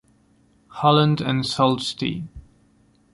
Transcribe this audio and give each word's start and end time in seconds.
Holland 0.69 1.21
and 1.21 1.45
Sault 1.45 1.83
Ste. 1.83 2.23